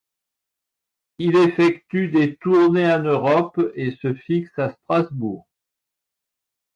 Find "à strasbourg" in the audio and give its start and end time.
4.57-5.47